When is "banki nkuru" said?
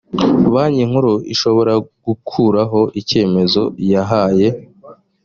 0.53-1.13